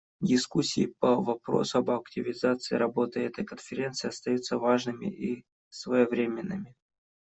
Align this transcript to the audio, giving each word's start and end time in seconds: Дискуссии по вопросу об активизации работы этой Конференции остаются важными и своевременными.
Дискуссии 0.21 0.95
по 0.97 1.21
вопросу 1.21 1.77
об 1.77 1.91
активизации 1.91 2.75
работы 2.75 3.19
этой 3.19 3.45
Конференции 3.45 4.07
остаются 4.07 4.57
важными 4.57 5.05
и 5.05 5.45
своевременными. 5.69 6.73